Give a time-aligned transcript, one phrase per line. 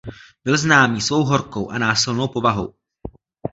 [0.43, 2.73] Byl známý svou horkou a násilnou povahou.